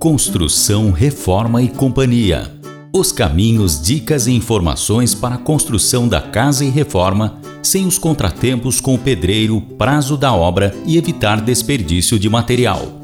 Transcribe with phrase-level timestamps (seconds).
[0.00, 2.50] Construção, Reforma e Companhia.
[2.90, 8.80] Os caminhos, dicas e informações para a construção da casa e reforma, sem os contratempos
[8.80, 12.98] com o pedreiro, prazo da obra e evitar desperdício de material.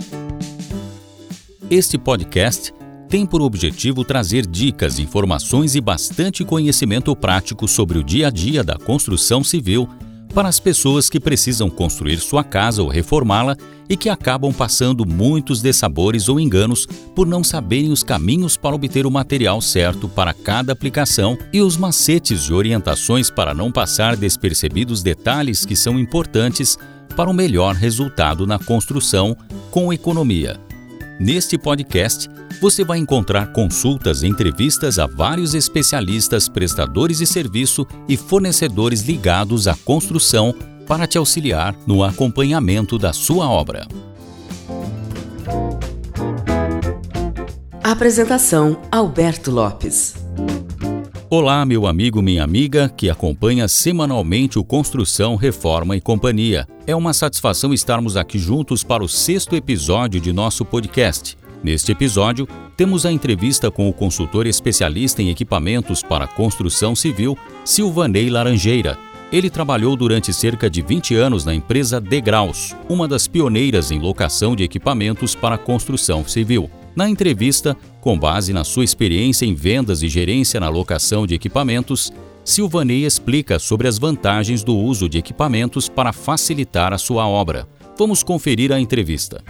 [1.70, 2.72] Este podcast
[3.10, 8.64] tem por objetivo trazer dicas, informações e bastante conhecimento prático sobre o dia a dia
[8.64, 9.86] da construção civil
[10.36, 13.56] para as pessoas que precisam construir sua casa ou reformá-la
[13.88, 19.06] e que acabam passando muitos dessabores ou enganos por não saberem os caminhos para obter
[19.06, 25.02] o material certo para cada aplicação e os macetes e orientações para não passar despercebidos
[25.02, 26.76] detalhes que são importantes
[27.16, 29.34] para o melhor resultado na construção
[29.70, 30.65] com economia.
[31.18, 32.28] Neste podcast,
[32.60, 39.66] você vai encontrar consultas e entrevistas a vários especialistas, prestadores de serviço e fornecedores ligados
[39.66, 40.54] à construção
[40.86, 43.86] para te auxiliar no acompanhamento da sua obra.
[47.82, 50.14] Apresentação: Alberto Lopes.
[51.28, 56.68] Olá, meu amigo, minha amiga, que acompanha semanalmente o Construção, Reforma e Companhia.
[56.86, 61.36] É uma satisfação estarmos aqui juntos para o sexto episódio de nosso podcast.
[61.64, 62.46] Neste episódio,
[62.76, 68.96] temos a entrevista com o consultor especialista em equipamentos para construção civil, Silvanei Laranjeira.
[69.32, 74.54] Ele trabalhou durante cerca de 20 anos na empresa Degraus, uma das pioneiras em locação
[74.54, 76.70] de equipamentos para construção civil.
[76.96, 82.10] Na entrevista, com base na sua experiência em vendas e gerência na locação de equipamentos,
[82.42, 87.68] Silvanei explica sobre as vantagens do uso de equipamentos para facilitar a sua obra.
[87.98, 89.44] Vamos conferir a entrevista.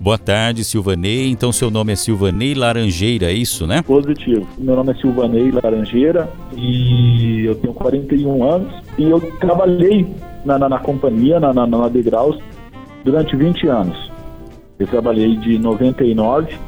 [0.00, 1.28] Boa tarde, Silvanei.
[1.28, 3.82] Então, seu nome é Silvanei Laranjeira, é isso, né?
[3.82, 4.48] Positivo.
[4.56, 10.06] Meu nome é Silvanei Laranjeira e eu tenho 41 anos e eu trabalhei
[10.46, 12.38] na, na, na companhia, na, na, na Degraus,
[13.04, 14.11] durante 20 anos.
[14.82, 16.58] Eu trabalhei de 99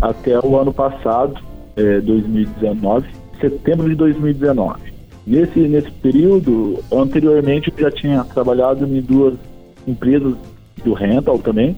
[0.00, 1.34] até o ano passado,
[1.76, 3.08] é, 2019,
[3.40, 4.92] setembro de 2019.
[5.26, 9.34] Nesse, nesse período, anteriormente, eu já tinha trabalhado em duas
[9.88, 10.36] empresas
[10.84, 11.76] do rental também.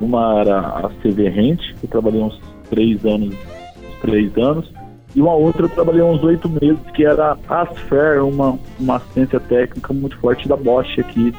[0.00, 4.72] Uma era a CV Rent, que eu trabalhei uns três anos, uns três anos.
[5.14, 9.38] E uma outra eu trabalhei uns oito meses, que era a Asfer, uma, uma assistência
[9.38, 11.32] técnica muito forte da Bosch aqui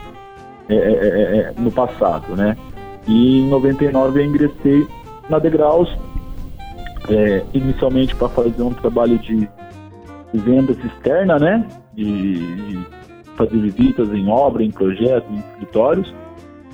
[0.70, 2.56] é, é, é, é no passado, né?
[3.08, 4.88] E em 99 eu ingressei
[5.30, 5.90] na Degraus,
[7.10, 9.48] é, inicialmente para fazer um trabalho de
[10.34, 11.68] vendas externa, né?
[11.94, 12.34] De,
[12.68, 12.86] de,
[13.36, 16.14] fazer visitas em obra, em projetos, em escritórios.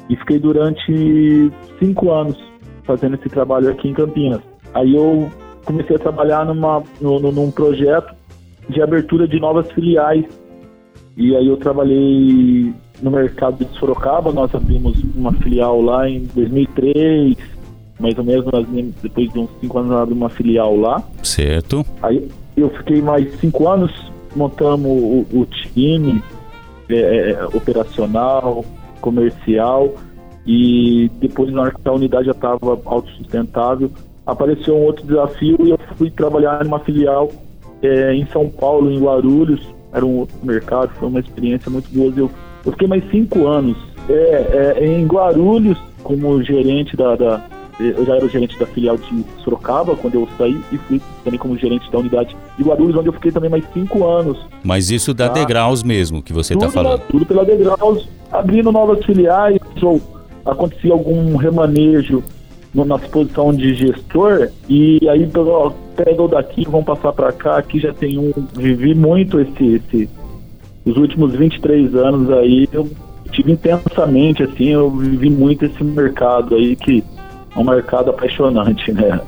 [0.09, 2.37] E fiquei durante cinco anos
[2.83, 4.41] fazendo esse trabalho aqui em Campinas.
[4.73, 5.29] Aí eu
[5.65, 8.13] comecei a trabalhar numa, no, num projeto
[8.69, 10.25] de abertura de novas filiais.
[11.17, 14.31] E aí eu trabalhei no mercado de Sorocaba.
[14.31, 17.35] Nós abrimos uma filial lá em 2003,
[17.99, 18.45] mais ou menos,
[19.01, 21.03] depois de uns cinco anos, nós abrimos uma filial lá.
[21.23, 21.85] Certo.
[22.01, 23.91] Aí eu fiquei mais cinco anos,
[24.35, 26.21] montamos o, o time
[26.89, 28.65] é, é operacional,
[28.99, 29.95] comercial,
[30.45, 33.91] e depois, na hora que a unidade já estava autossustentável,
[34.25, 37.31] apareceu um outro desafio e eu fui trabalhar numa filial
[37.81, 39.61] é, em São Paulo, em Guarulhos.
[39.93, 42.11] Era um outro mercado, foi uma experiência muito boa.
[42.15, 42.31] Eu
[42.65, 43.77] eu fiquei mais cinco anos
[44.09, 47.45] é, é, em Guarulhos como gerente da, da,
[47.79, 51.39] Eu já era o gerente da filial de Sorocaba quando eu saí e fui também
[51.39, 54.37] como gerente da unidade de Guarulhos, onde eu fiquei também mais cinco anos.
[54.63, 55.33] Mas isso dá tá?
[55.33, 57.01] degraus mesmo que você está falando?
[57.09, 60.01] Tudo pela degraus, abrindo novas filiais, ou
[60.45, 62.23] acontecia algum remanejo
[62.73, 65.29] na posição de gestor e aí
[65.95, 70.09] pega o daqui, vão passar para cá, aqui já tem um, vivi muito esse, esse
[70.85, 72.89] os últimos 23 anos aí eu
[73.31, 77.03] tive intensamente, assim, eu vivi muito esse mercado aí que
[77.55, 79.21] é um mercado apaixonante, né?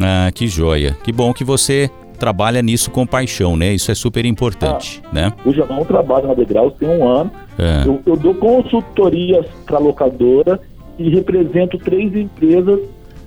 [0.00, 0.96] Ah, que joia.
[1.02, 3.72] Que bom que você trabalha nisso com paixão, né?
[3.72, 5.32] Isso é super importante, ah, né?
[5.44, 7.30] O Jamão trabalha na Degraus tem um ano.
[7.58, 7.86] É.
[7.86, 10.60] Eu, eu dou consultorias para locadora
[10.98, 12.80] e represento três empresas,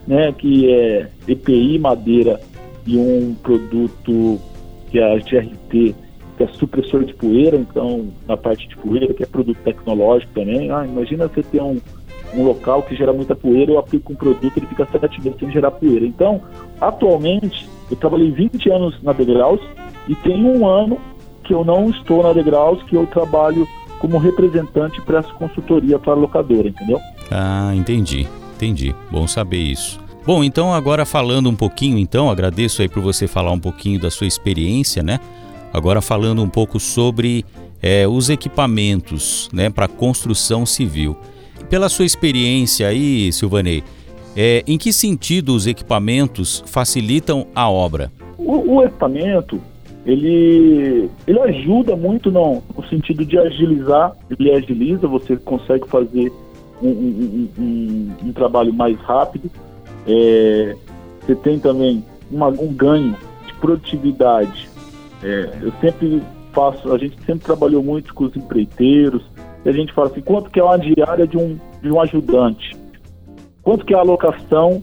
[0.08, 0.32] né?
[0.38, 2.40] Que é EPI Madeira
[2.86, 4.40] e um produto
[4.90, 5.96] que é a GRT
[6.40, 10.72] que é supressor de poeira, então na parte de poeira, que é produto tecnológico também.
[10.72, 11.78] Ah, imagina você ter um,
[12.34, 15.52] um local que gera muita poeira, eu aplico um produto, ele fica sete meses sem
[15.52, 16.06] gerar poeira.
[16.06, 16.42] Então,
[16.80, 19.60] atualmente, eu trabalhei 20 anos na Degraus
[20.08, 20.98] e tem um ano
[21.44, 23.68] que eu não estou na Degraus, que eu trabalho
[24.00, 27.02] como representante para essa consultoria para a locadora, entendeu?
[27.30, 28.26] Ah, entendi,
[28.56, 28.96] entendi.
[29.12, 30.00] Bom saber isso.
[30.26, 34.10] Bom, então agora falando um pouquinho, então, agradeço aí por você falar um pouquinho da
[34.10, 35.20] sua experiência, né?
[35.74, 37.46] Agora falando um pouco sobre
[37.82, 41.16] é, os equipamentos né, para construção civil.
[41.70, 43.84] Pela sua experiência aí, Silvanei,
[44.36, 48.12] É, em que sentido os equipamentos facilitam a obra?
[48.38, 49.60] O, o equipamento
[50.06, 56.32] ele, ele ajuda muito no, no, sentido de agilizar, ele agiliza, você consegue fazer
[56.82, 59.52] um, um, um, um trabalho mais rápido.
[60.08, 60.76] É,
[61.22, 64.69] você tem também uma, um ganho de produtividade.
[65.24, 66.22] É, eu sempre
[66.54, 69.24] faço, a gente sempre trabalhou muito com os empreiteiros,
[69.64, 72.76] e a gente fala assim, quanto que é uma diária de um, de um ajudante?
[73.62, 74.82] Quanto que é a alocação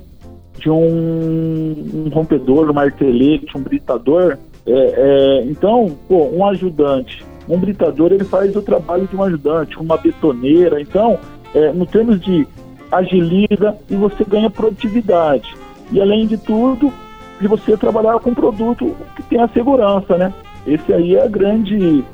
[0.58, 4.38] de um, um rompedor, um martelete, um britador?
[4.66, 9.78] É, é, então, pô, um ajudante, um britador, ele faz o trabalho de um ajudante,
[9.78, 10.80] uma betoneira.
[10.80, 11.18] Então,
[11.54, 12.46] é, no termos de
[12.90, 15.54] agiliza e você ganha produtividade.
[15.90, 16.92] E além de tudo,
[17.40, 20.32] de você trabalhar com um produto que tem a segurança, né?
[20.66, 22.04] Esse aí é a grande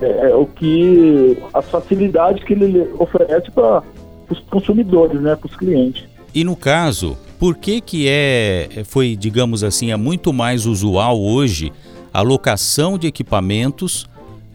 [0.00, 3.82] é, é o que as facilidades que ele oferece para
[4.28, 6.04] os consumidores, né, para os clientes.
[6.34, 11.72] E no caso, por que que é foi, digamos assim, é muito mais usual hoje
[12.12, 14.08] a locação de equipamentos?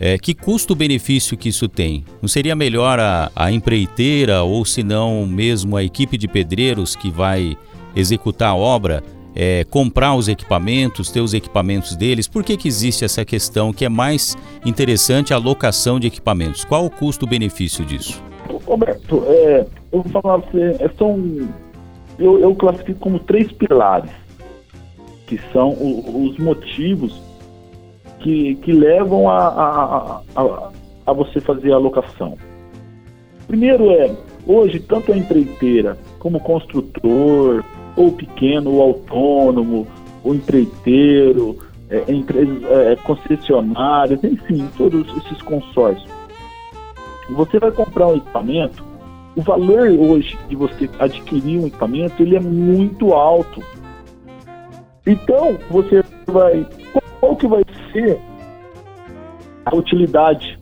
[0.03, 2.03] É, que custo-benefício que isso tem?
[2.23, 7.11] Não seria melhor a, a empreiteira ou se não mesmo a equipe de pedreiros que
[7.11, 7.55] vai
[7.95, 9.03] executar a obra
[9.35, 12.27] é, comprar os equipamentos, ter os equipamentos deles?
[12.27, 14.35] Por que, que existe essa questão que é mais
[14.65, 16.63] interessante a locação de equipamentos?
[16.63, 18.21] Qual o custo-benefício disso?
[18.65, 21.49] Roberto, é, eu vou falar você, é, são,
[22.17, 24.11] eu, eu classifico como três pilares,
[25.27, 27.21] que são o, os motivos
[28.19, 30.71] que, que levam a, a, a,
[31.05, 32.37] a você fazer a locação.
[33.47, 37.63] Primeiro é, hoje, tanto a empreiteira como o construtor,
[37.95, 39.87] ou pequeno, ou autônomo,
[40.23, 41.57] ou empreiteiro,
[41.89, 46.09] é, empresas é, concessionárias, enfim, todos esses consórcios.
[47.29, 48.83] Você vai comprar um equipamento,
[49.35, 53.63] o valor hoje de você adquirir um equipamento, ele é muito alto.
[55.05, 56.65] Então, você vai.
[57.19, 58.19] Qual que vai ser
[59.65, 60.59] a utilidade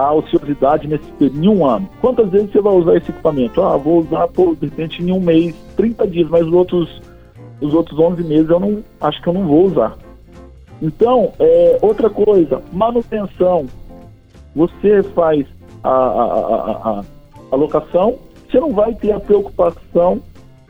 [0.00, 1.88] a ociosidade nesse em um ano.
[2.00, 3.62] Quantas vezes você vai usar esse equipamento?
[3.62, 7.02] Ah, vou usar, por de repente, em um mês, 30 dias, mas os outros,
[7.58, 9.96] os outros 11 meses eu não acho que eu não vou usar.
[10.82, 13.66] Então, é, outra coisa, manutenção.
[14.54, 15.46] Você faz
[15.82, 16.24] a, a,
[17.00, 17.04] a,
[17.52, 20.20] a, locação, você não vai ter a preocupação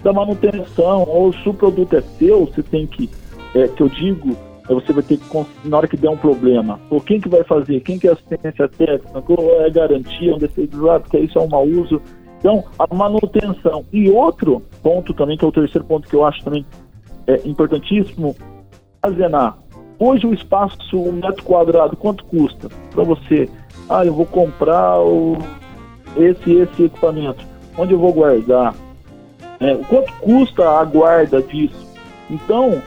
[0.03, 3.11] da manutenção, ou se o produto é seu, você tem que,
[3.55, 4.37] é, que eu digo,
[4.71, 7.43] Aí você vai ter que, na hora que der um problema, ou quem que vai
[7.43, 11.43] fazer, quem que é assistência técnica, ou é garantia, um defeito lá, porque isso é
[11.43, 12.01] um mau uso.
[12.41, 13.85] Então, a manutenção.
[13.93, 16.65] E outro ponto também, que é o terceiro ponto que eu acho também
[17.27, 18.35] é importantíssimo,
[19.03, 19.59] armazenar.
[19.99, 23.49] Hoje o espaço, um metro quadrado, quanto custa para você?
[23.89, 25.37] Ah, eu vou comprar o,
[26.17, 27.45] esse esse equipamento.
[27.77, 28.75] Onde eu vou guardar?
[29.61, 31.87] É, quanto custa a guarda disso?
[32.31, 32.83] Então,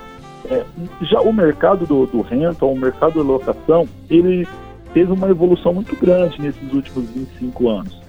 [0.49, 0.63] é,
[1.03, 4.47] já o mercado do, do rental, o mercado da locação, ele
[4.93, 8.02] teve uma evolução muito grande nesses últimos 25 anos.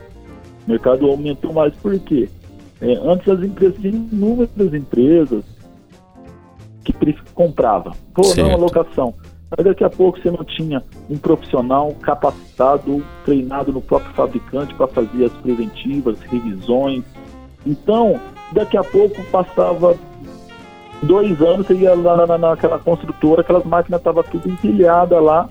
[0.67, 2.29] O mercado aumentou mais por quê?
[2.81, 5.45] É, antes as empresas tinham inúmeras empresas
[6.85, 6.93] que
[7.35, 7.95] compravam.
[8.13, 8.49] Pô, certo.
[8.49, 9.15] não, locação.
[9.57, 14.89] Mas daqui a pouco você não tinha um profissional capacitado, treinado no próprio fabricante para
[14.89, 17.05] fazer as preventivas, revisões.
[17.65, 18.21] Então,
[18.53, 19.97] daqui a pouco passava
[21.03, 25.49] dois anos você ia lá na, naquela construtora, aquelas máquinas estavam tudo empilhadas lá.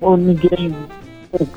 [0.00, 0.74] Ou ninguém.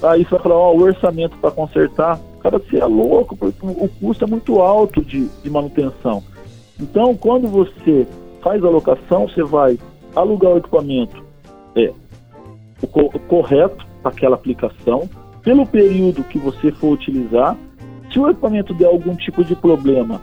[0.03, 2.19] Aí você vai falar, ó, o orçamento para consertar.
[2.41, 6.23] Cara, você é louco, porque o custo é muito alto de, de manutenção.
[6.79, 8.07] Então, quando você
[8.41, 9.77] faz a locação, você vai
[10.15, 11.23] alugar o equipamento
[11.75, 11.91] é,
[12.81, 15.09] o, co correto para aquela aplicação,
[15.43, 17.57] pelo período que você for utilizar.
[18.11, 20.21] Se o equipamento der algum tipo de problema,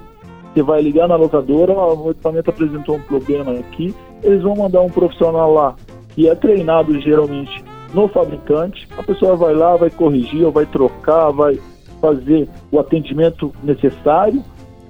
[0.52, 4.80] você vai ligar na locadora, ó, o equipamento apresentou um problema aqui, eles vão mandar
[4.80, 5.75] um profissional lá,
[6.14, 11.30] que é treinado geralmente no fabricante, a pessoa vai lá, vai corrigir, ou vai trocar,
[11.30, 11.58] vai
[12.00, 14.42] fazer o atendimento necessário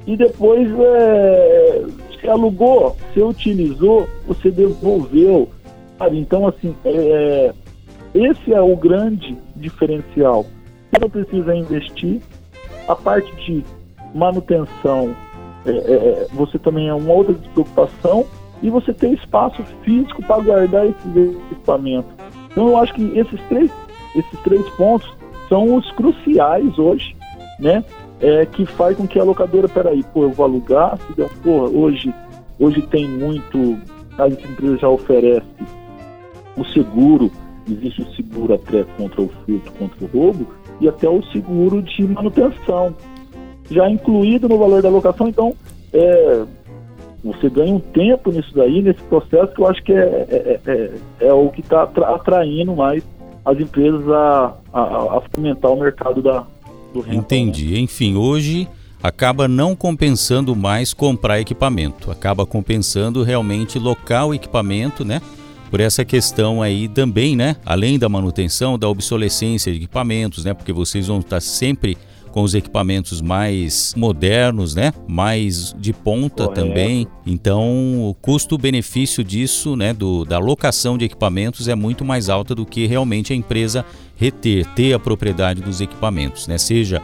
[0.06, 5.48] e depois é, você alugou, você utilizou, você devolveu.
[5.98, 6.18] Sabe?
[6.18, 7.52] Então, assim, é,
[8.14, 10.44] esse é o grande diferencial.
[10.90, 12.20] Você não precisa investir,
[12.88, 13.64] a parte de
[14.14, 15.14] manutenção
[15.66, 18.26] é, é, é, você também é uma outra preocupação
[18.62, 21.16] e você tem espaço físico para guardar esses
[21.50, 22.12] equipamentos.
[22.54, 23.70] Então eu acho que esses três,
[24.14, 25.12] esses três pontos
[25.48, 27.16] são os cruciais hoje,
[27.58, 27.84] né?
[28.20, 31.64] É, que faz com que a locadora, peraí, pô, eu vou alugar, se der, pô,
[31.68, 32.14] hoje,
[32.60, 33.76] hoje tem muito,
[34.16, 35.44] as empresas já oferecem
[36.56, 37.30] o seguro,
[37.68, 40.46] existe o seguro até contra o furto, contra o roubo,
[40.80, 42.94] e até o seguro de manutenção.
[43.68, 45.52] já incluído no valor da locação, então
[45.92, 46.44] é,
[47.24, 50.90] você ganha um tempo nisso daí, nesse processo, que eu acho que é, é, é,
[51.20, 53.02] é o que está atraindo mais
[53.44, 54.80] as empresas a, a,
[55.18, 56.46] a, fomentar o mercado da,
[56.92, 57.20] do rental.
[57.20, 57.72] Entendi.
[57.72, 57.80] Né?
[57.80, 58.68] Enfim, hoje
[59.02, 65.20] acaba não compensando mais comprar equipamento, acaba compensando realmente locar o equipamento, né?
[65.70, 67.56] Por essa questão aí também, né?
[67.66, 70.54] Além da manutenção, da obsolescência de equipamentos, né?
[70.54, 71.98] Porque vocês vão estar sempre
[72.34, 74.92] com os equipamentos mais modernos, né?
[75.06, 76.66] Mais de ponta Correto.
[76.66, 77.06] também.
[77.24, 82.66] Então, o custo-benefício disso, né, do, da locação de equipamentos é muito mais alta do
[82.66, 83.86] que realmente a empresa
[84.16, 86.58] reter, ter a propriedade dos equipamentos, né?
[86.58, 87.00] Seja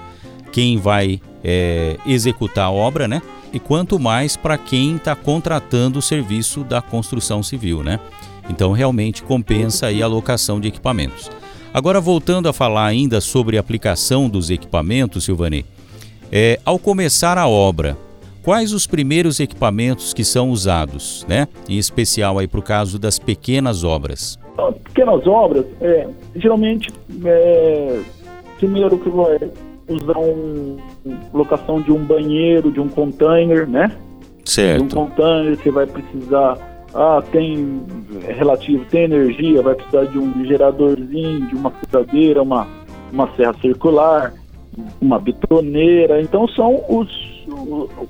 [0.51, 3.23] quem vai é, executar a obra, né?
[3.53, 8.01] E quanto mais para quem está contratando o serviço da construção civil, né?
[8.49, 11.31] Então realmente compensa aí a locação de equipamentos.
[11.73, 15.65] Agora, voltando a falar ainda sobre a aplicação dos equipamentos, Silvani,
[16.33, 17.97] é, ao começar a obra,
[18.43, 21.47] quais os primeiros equipamentos que são usados, né?
[21.69, 24.37] Em especial aí para o caso das pequenas obras.
[24.85, 26.91] Pequenas obras, é, geralmente,
[27.25, 28.01] é,
[28.59, 29.39] primeiro que vai
[29.89, 30.77] usar um,
[31.33, 33.93] locação de um banheiro, de um container, né?
[34.45, 34.87] Certo.
[34.89, 36.59] De um container, você vai precisar
[36.95, 37.83] ah, tem
[38.27, 42.67] é relativo, tem energia, vai precisar de um geradorzinho, de uma furadeira, uma,
[43.13, 44.35] uma serra circular,
[45.01, 46.21] uma betoneira.
[46.21, 47.09] Então são os,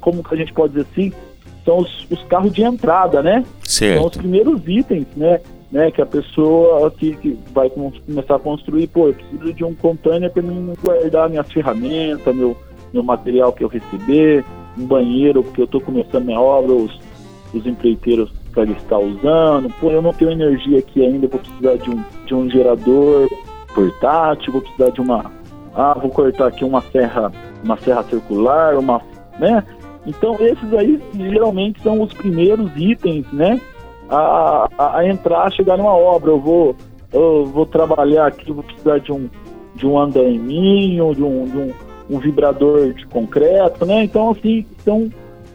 [0.01, 1.13] como que a gente pode dizer assim,
[1.65, 3.45] são os, os carros de entrada, né?
[3.63, 3.99] Certo.
[3.99, 5.41] São os primeiros itens, né?
[5.71, 9.73] Né, que a pessoa que, que vai começar a construir, pô, eu preciso de um
[9.73, 12.57] container para mim guardar minhas ferramentas, meu,
[12.93, 14.45] meu material que eu receber,
[14.77, 16.99] um banheiro, porque eu estou começando minha obra, os,
[17.55, 19.73] os empreiteiros para ele estar usando.
[19.80, 23.28] Pô, eu não tenho energia aqui ainda, vou precisar de um, de um gerador
[23.75, 25.30] portátil, vou precisar de uma.
[25.75, 29.00] Ah, vou cortar aqui uma serra, uma serra circular, uma.
[29.38, 29.64] né?
[30.07, 33.61] Então esses aí geralmente são os primeiros itens, né?
[34.09, 36.30] A, a, a entrar, chegar numa obra.
[36.30, 36.76] Eu vou,
[37.12, 39.28] eu vou trabalhar aqui, vou precisar de um,
[39.75, 41.73] de um andaiminho, de um, de um,
[42.11, 44.02] um vibrador de concreto, né?
[44.02, 45.09] Então, assim, são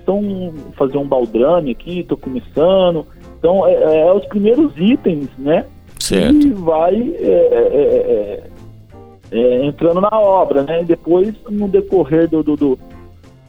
[0.05, 3.05] estão fazer um baldrame aqui, estou começando.
[3.39, 5.65] Então, é, é, é, os primeiros itens, né?
[5.99, 6.47] Certo.
[6.47, 8.43] E vai é, é,
[9.31, 10.83] é, entrando na obra, né?
[10.83, 12.79] E depois, no decorrer do, do, do,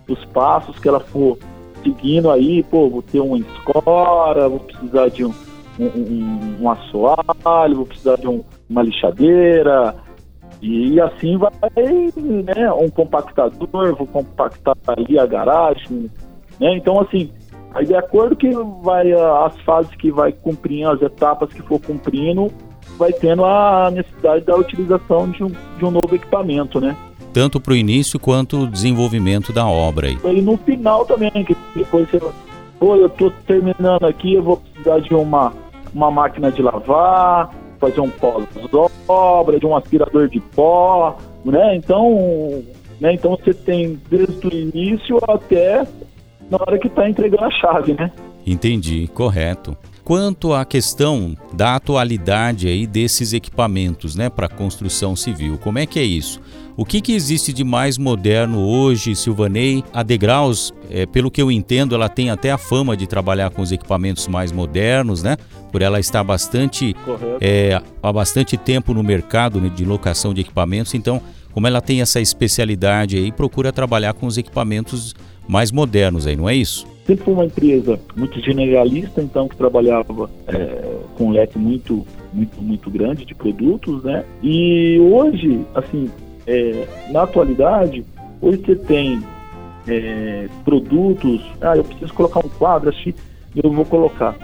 [0.07, 1.39] dos passos que ela for
[1.83, 5.33] seguindo aí, pô, vou ter uma escora, vou precisar de um,
[5.79, 9.95] um, um, um assoalho, vou precisar de um, uma lixadeira,
[10.61, 11.53] e assim vai,
[12.17, 16.11] né, um compactador, vou compactar ali a garagem,
[16.61, 16.77] né?
[16.77, 17.31] Então, assim,
[17.75, 18.51] aí de acordo que
[18.83, 22.51] vai as fases que vai cumprindo, as etapas que for cumprindo,
[22.99, 26.97] vai tendo a necessidade da utilização de um, de um novo equipamento, né?
[27.33, 30.19] Tanto para o início quanto o desenvolvimento da obra aí.
[30.25, 32.19] E no final também, que depois você,
[32.79, 35.53] pô, eu estou terminando aqui, eu vou precisar de uma,
[35.93, 41.77] uma máquina de lavar, fazer um pós-obra, de um aspirador de pó, né?
[41.77, 42.63] Então,
[43.01, 43.13] né?
[43.13, 45.87] Então você tem desde o início até
[46.51, 48.11] na hora que está entregando a chave, né?
[48.47, 49.77] Entendi, correto.
[50.05, 55.99] Quanto à questão da atualidade aí desses equipamentos, né, para construção civil, como é que
[55.99, 56.41] é isso?
[56.77, 59.83] O que, que existe de mais moderno hoje, Silvanei?
[59.93, 63.63] A Degraus, é, pelo que eu entendo, ela tem até a fama de trabalhar com
[63.63, 65.37] os equipamentos mais modernos, né?
[65.73, 66.95] Por ela estar bastante
[67.41, 71.21] é, há bastante tempo no mercado né, de locação de equipamentos, então,
[71.53, 75.17] como ela tem essa especialidade aí, procura trabalhar com os equipamentos
[75.49, 76.87] mais modernos aí, não é isso?
[77.07, 82.61] Sempre foi uma empresa muito generalista, então que trabalhava é, com um leque muito, muito,
[82.61, 84.25] muito grande de produtos, né?
[84.43, 86.11] E hoje, assim,
[86.47, 88.05] é, na atualidade,
[88.43, 89.23] hoje você tem
[89.87, 93.15] é, produtos, ah, eu preciso colocar um quadro, assim,
[93.55, 94.37] eu vou colocar.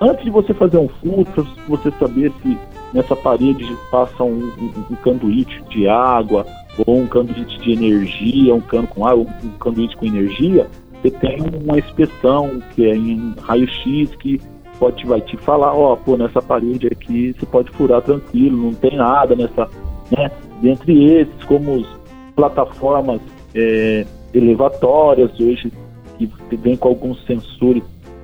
[0.00, 1.26] Antes de você fazer um furo,
[1.68, 2.58] você saber se
[2.92, 6.44] nessa parede passa um, um, um canduíte de água,
[6.86, 10.66] ou um canduíte de energia, um cano com água, um canduíte com energia,
[11.02, 14.40] você tem uma inspeção que é em raio-x que
[14.78, 18.74] pode vai te falar, ó, oh, pô, nessa parede aqui você pode furar tranquilo, não
[18.74, 19.68] tem nada nessa,
[20.10, 20.30] né?
[20.60, 21.86] Dentre esses, como as
[22.34, 23.20] plataformas
[23.54, 25.72] é, elevatórias hoje
[26.18, 27.82] que vem com alguns sensores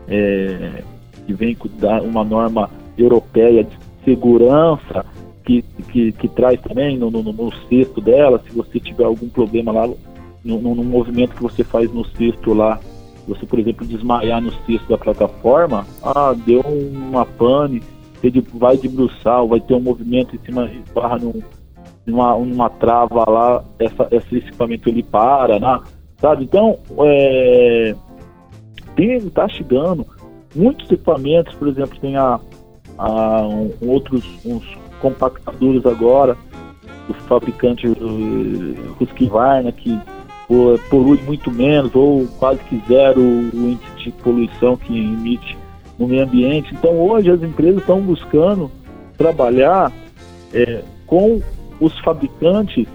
[0.09, 0.83] é,
[1.27, 1.69] que vem com
[2.05, 5.05] uma norma europeia de segurança
[5.51, 9.73] que, que, que traz também no, no, no, cesto dela, se você tiver algum problema
[9.73, 9.89] lá,
[10.45, 12.79] no, no, movimento que você faz no cesto lá,
[13.27, 17.83] você, por exemplo, desmaiar no cesto da plataforma, ah, deu uma pane,
[18.23, 21.43] ele vai debruçar, vai ter um movimento em cima, barra num,
[22.07, 25.81] numa, numa trava lá, essa, esse equipamento ele para, né?
[26.19, 26.45] sabe?
[26.45, 27.95] Então, é,
[28.97, 30.07] está chegando
[30.55, 32.39] muitos equipamentos, por exemplo, tem a,
[32.99, 34.65] a um, outros uns
[35.01, 36.37] compactadores agora,
[37.09, 37.87] do fabricante
[39.01, 39.99] Husqvarna, que
[40.89, 45.57] polui muito menos ou quase que zero o índice de poluição que emite
[45.99, 46.75] no meio ambiente.
[46.75, 48.71] Então hoje as empresas estão buscando
[49.17, 49.93] trabalhar
[50.53, 51.41] é, com
[51.79, 52.87] os fabricantes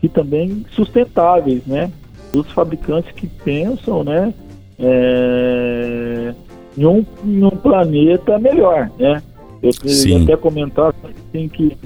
[0.00, 1.90] que também sustentáveis, né?
[2.34, 4.34] Os fabricantes que pensam, né?
[4.78, 6.34] É,
[6.76, 9.22] em, um, em um planeta melhor, né?
[9.62, 10.92] Eu queria até comentar
[11.34, 11.76] assim, que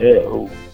[0.00, 0.26] é,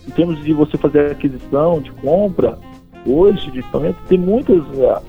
[0.06, 2.58] em termos de você fazer aquisição, de compra,
[3.06, 4.62] hoje de equipamento, tem muitas,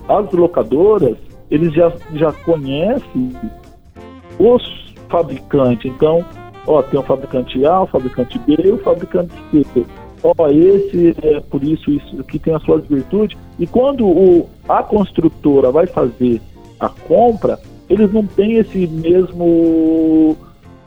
[0.08, 1.18] as locadoras,
[1.50, 3.32] eles já, já conhecem
[4.38, 5.92] os fabricantes.
[5.92, 6.26] Então,
[6.68, 9.86] ó, tem o fabricante A, o fabricante B e o fabricante C.
[10.24, 13.38] Ó, esse é por isso, isso aqui tem as suas virtudes.
[13.60, 16.42] E quando o, a construtora vai fazer
[16.80, 20.36] a compra, eles não têm esse mesmo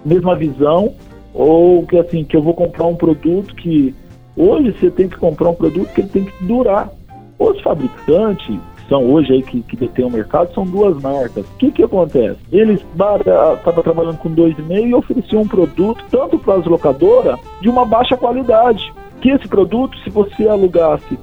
[0.04, 0.94] mesma visão
[1.32, 3.94] ou que assim que eu vou comprar um produto que
[4.36, 6.90] hoje você tem que comprar um produto que ele tem que durar.
[7.38, 11.46] Os fabricantes que são hoje aí que, que detêm o mercado são duas marcas.
[11.46, 12.38] O que que acontece?
[12.50, 17.84] Eles estavam trabalhando com 2,5 e ofereciam um produto tanto para as locadoras de uma
[17.84, 18.92] baixa qualidade.
[19.20, 21.18] Que esse produto, se você alugasse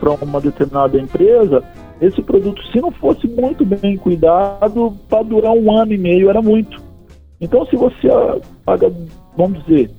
[0.00, 1.62] para uma determinada empresa,
[2.00, 6.40] esse produto, se não fosse muito bem cuidado, para durar um ano e meio era
[6.40, 6.80] muito.
[7.40, 8.08] Então, se você
[8.64, 8.92] paga,
[9.38, 9.90] vamos dizer,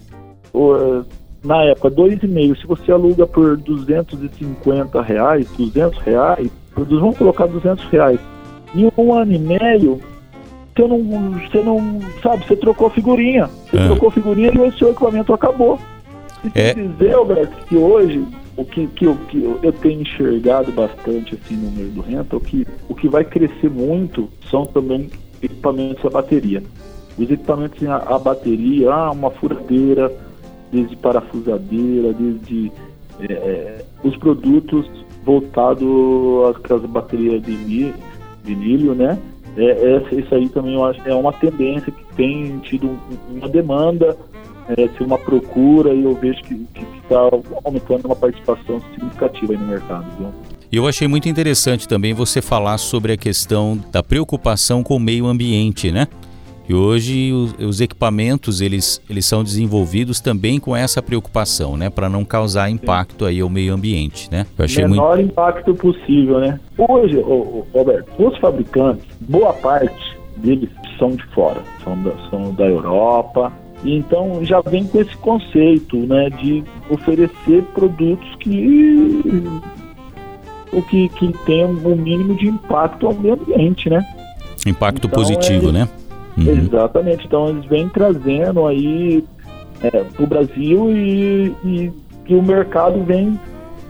[1.43, 7.48] na época, dois e meio, se você aluga por 250 reais, 200 reais, vamos colocar
[7.48, 8.19] 200 reais,
[8.75, 10.01] em um ano e meio,
[10.75, 13.88] você não, você não sabe, você trocou figurinha, você é.
[13.88, 15.79] trocou figurinha e o seu equipamento acabou.
[16.43, 16.74] E é.
[16.74, 21.72] dizer, Alberto, que hoje o que, que, eu, que eu tenho enxergado bastante assim no
[21.72, 25.10] meio do rental, que o que vai crescer muito são também
[25.41, 26.62] equipamentos a bateria.
[27.19, 30.12] Os equipamentos a, a bateria, ah, uma furadeira,
[30.71, 32.71] desde parafusadeira, desde
[33.19, 34.89] é, é os produtos
[35.23, 35.86] voltados
[36.69, 37.93] às baterias de,
[38.45, 39.19] milho, né?
[39.58, 42.97] É, é, isso aí também eu acho é uma tendência que tem tido
[43.29, 44.15] uma demanda
[44.69, 46.65] é, ser uma procura e eu vejo que
[47.03, 47.19] está
[47.63, 50.05] aumentando uma participação significativa no mercado.
[50.17, 50.27] Viu?
[50.71, 54.99] E eu achei muito interessante também você falar sobre a questão da preocupação com o
[54.99, 56.08] meio ambiente, né?
[56.69, 62.08] E hoje os, os equipamentos eles, eles são desenvolvidos também com essa preocupação, né, para
[62.08, 64.45] não causar impacto aí ao meio ambiente, né?
[64.55, 65.32] Eu achei menor muito...
[65.32, 66.60] impacto possível, né?
[66.77, 72.53] Hoje, ô, ô, Roberto, os fabricantes, boa parte deles são de fora, são da, são
[72.53, 73.51] da Europa,
[73.84, 79.43] então já vem com esse conceito né, de oferecer produtos que
[80.71, 84.05] o que, que tem um mínimo de impacto ao meio ambiente, né?
[84.67, 85.89] Impacto então, positivo, né?
[86.38, 86.48] Uhum.
[86.48, 87.26] Exatamente.
[87.26, 89.24] Então eles vêm trazendo aí
[89.82, 91.92] é, para o Brasil e, e,
[92.28, 93.39] e, o mercado vem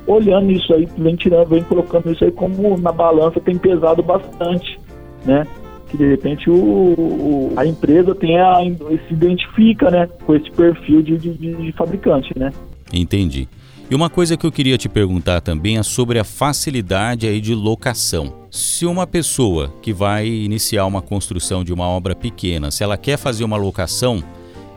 [0.07, 4.79] olhando isso aí, vem tirando, vem colocando isso aí como na balança tem pesado bastante,
[5.25, 5.45] né?
[5.89, 8.59] que de repente o, o a empresa tenha,
[9.07, 12.31] se identifica né, com esse perfil de, de, de fabricante.
[12.37, 12.51] Né?
[12.93, 13.47] Entendi.
[13.91, 17.55] E uma coisa que eu queria te perguntar também é sobre a facilidade aí de
[17.55, 18.45] locação.
[18.51, 23.17] Se uma pessoa que vai iniciar uma construção de uma obra pequena, se ela quer
[23.17, 24.23] fazer uma locação,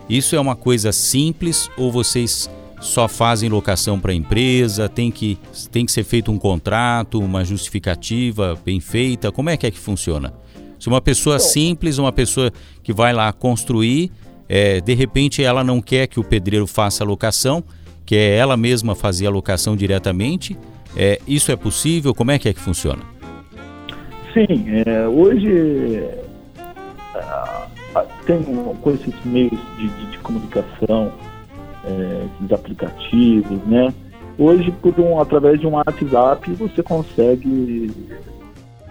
[0.09, 2.49] isso é uma coisa simples ou vocês
[2.81, 4.89] só fazem locação para a empresa?
[4.89, 5.37] Tem que,
[5.71, 9.31] tem que ser feito um contrato, uma justificativa bem feita?
[9.31, 10.33] Como é que é que funciona?
[10.79, 14.11] Se uma pessoa simples, uma pessoa que vai lá construir,
[14.49, 17.63] é, de repente ela não quer que o pedreiro faça a locação,
[18.05, 20.57] quer ela mesma fazer a locação diretamente,
[20.95, 22.13] é, isso é possível?
[22.13, 23.03] Como é que é que funciona?
[24.33, 26.23] Sim, é, hoje
[28.25, 31.11] tem com esses meios de, de, de comunicação,
[31.85, 33.93] é, esses aplicativos, né?
[34.37, 37.91] Hoje, por um, através de um WhatsApp, você consegue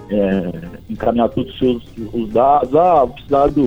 [0.09, 0.53] é,
[0.89, 2.75] encaminhar todos os seus os dados.
[2.77, 3.67] Ah, precisar de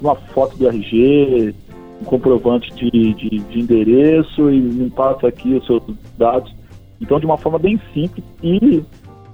[0.00, 1.54] uma foto do RG,
[2.00, 5.82] um comprovante de, de, de endereço e me passa aqui os seus
[6.18, 6.54] dados.
[7.00, 8.82] Então, de uma forma bem simples e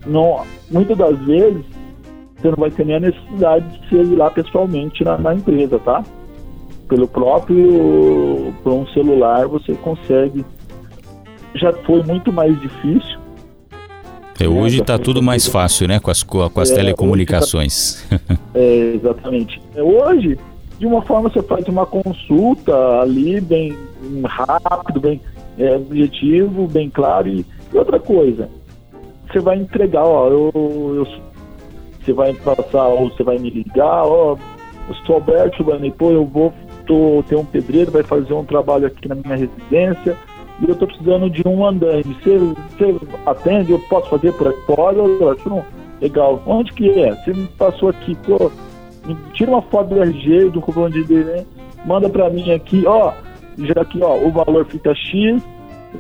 [0.07, 1.65] não, muitas das vezes
[2.37, 5.79] você não vai ter nem a necessidade de você ir lá pessoalmente na, na empresa,
[5.79, 6.03] tá?
[6.89, 10.45] Pelo próprio, por um celular você consegue.
[11.55, 13.23] Já foi muito mais difícil,
[14.41, 16.01] é, hoje está tudo mais fácil, né?
[16.01, 18.05] Com as, com as é, telecomunicações.
[18.09, 18.19] Tá,
[18.55, 19.61] é, exatamente.
[19.75, 20.39] É, hoje,
[20.83, 23.73] de uma forma, você faz uma consulta ali, bem
[24.25, 25.21] rápido, bem
[25.57, 27.29] é, objetivo, bem claro.
[27.29, 28.49] E, e outra coisa,
[29.31, 31.07] você vai entregar, ó, eu, eu,
[32.01, 34.37] você vai passar, ou você vai me ligar, ó,
[34.89, 35.65] eu sou Alberto
[35.97, 36.53] pô, eu vou,
[36.85, 40.19] tô, tem um pedreiro, vai fazer um trabalho aqui na minha residência,
[40.61, 42.13] e eu tô precisando de um andaime.
[42.21, 44.61] Você, você atende, eu posso fazer por aqui?
[44.67, 45.65] Pode, Alberto, não.
[46.01, 46.43] Legal.
[46.45, 47.15] Onde que é?
[47.15, 48.51] Você me passou aqui, pô,
[49.33, 51.45] tira uma foto do RG, do comprovante de né?
[51.85, 53.13] manda para mim aqui, ó,
[53.59, 55.43] já aqui, ó, o valor fica X,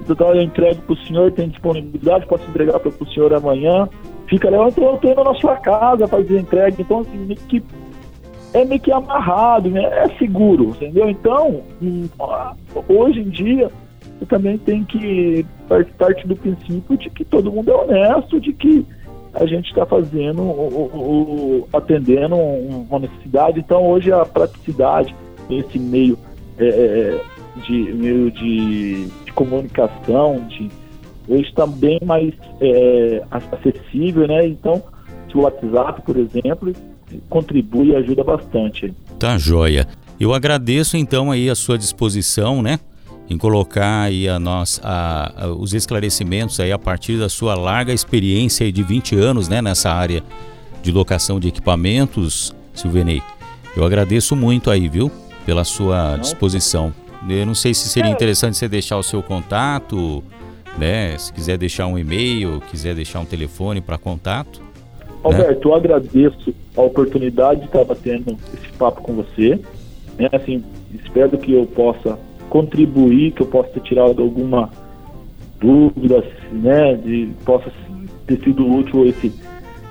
[0.08, 3.88] então eu entrego pro senhor, tem disponibilidade, posso entregar para o senhor amanhã.
[4.26, 7.62] Fica legal, então eu tô indo na sua casa fazer entrega, então assim, meio que,
[8.54, 9.82] é meio que amarrado, né?
[9.82, 11.10] é seguro, entendeu?
[11.10, 12.08] Então, hum,
[12.88, 13.70] hoje em dia,
[14.18, 15.44] você também tem que
[15.98, 18.86] partir do princípio de que todo mundo é honesto, de que
[19.34, 23.60] a gente está fazendo, o, o, atendendo uma necessidade.
[23.60, 25.14] Então, hoje a praticidade,
[25.50, 26.18] esse meio
[26.58, 27.20] é, é,
[27.66, 30.70] de meio de, de, comunicação, de,
[31.28, 34.46] hoje está bem mais é, acessível, né?
[34.46, 34.82] Então,
[35.34, 36.72] o WhatsApp, por exemplo,
[37.30, 38.92] contribui e ajuda bastante.
[39.18, 39.86] Tá joia.
[40.20, 42.78] Eu agradeço então aí a sua disposição, né?
[43.28, 47.92] Em colocar aí a nós, a, a, os esclarecimentos aí a partir da sua larga
[47.92, 50.22] experiência de 20 anos né, nessa área
[50.82, 53.22] de locação de equipamentos, Silvenei.
[53.76, 55.10] Eu agradeço muito aí, viu,
[55.46, 56.92] pela sua disposição.
[57.28, 58.12] Eu não sei se seria é.
[58.12, 60.22] interessante você deixar o seu contato,
[60.76, 61.16] né?
[61.16, 64.60] Se quiser deixar um e-mail, quiser deixar um telefone para contato.
[64.60, 64.66] Né?
[65.22, 65.74] Alberto, né?
[65.74, 69.60] eu agradeço a oportunidade de estar batendo esse papo com você.
[70.18, 72.18] É, assim, espero que eu possa
[72.52, 74.68] contribuir, que eu possa ter tirado alguma
[75.58, 77.72] dúvida, né, de possa
[78.26, 79.32] ter sido útil esse,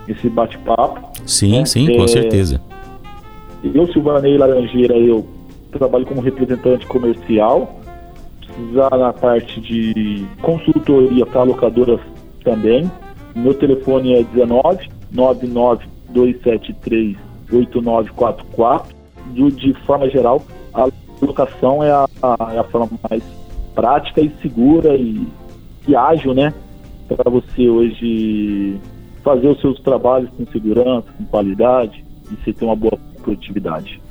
[0.07, 1.09] esse bate-papo.
[1.25, 1.65] Sim, né?
[1.65, 2.61] sim, é, com certeza.
[3.63, 5.25] Eu, Silvanei Laranjeira, eu
[5.71, 7.79] trabalho como representante comercial,
[8.45, 11.99] precisar na parte de consultoria para locadoras
[12.43, 12.91] também.
[13.35, 17.17] Meu telefone é 19 99 273
[17.51, 18.95] 8944.
[19.33, 20.43] De forma geral,
[20.75, 20.87] a
[21.25, 23.23] locação é a, a, é a forma mais
[23.73, 25.27] prática e segura e,
[25.87, 26.53] e ágil, né?
[27.07, 28.79] Para você hoje
[29.23, 34.01] fazer os seus trabalhos com segurança, com qualidade e você ter uma boa produtividade.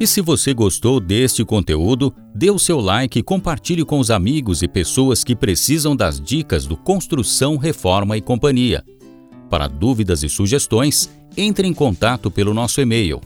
[0.00, 4.62] E se você gostou deste conteúdo, dê o seu like e compartilhe com os amigos
[4.62, 8.84] e pessoas que precisam das dicas do Construção, Reforma e Companhia.
[9.50, 13.20] Para dúvidas e sugestões, entre em contato pelo nosso e-mail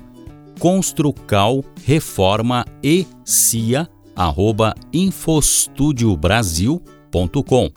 [0.59, 7.71] construcal reforma e cia arroba infostudiobrasil.com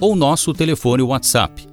[0.00, 1.64] ou nosso telefone WhatsApp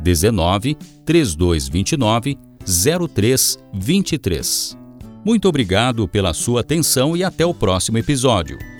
[0.00, 4.76] 19 3229 0323.
[5.24, 8.75] Muito obrigado pela sua atenção e até o próximo episódio.